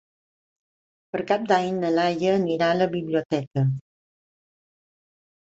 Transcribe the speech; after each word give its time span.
Per 1.15 1.19
Cap 1.31 1.43
d'Any 1.51 1.77
na 1.83 1.91
Laia 1.97 2.31
anirà 2.39 2.71
a 2.71 2.79
la 2.79 2.89
biblioteca. 2.97 3.67